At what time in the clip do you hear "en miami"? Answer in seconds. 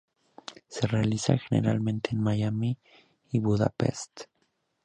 2.13-2.75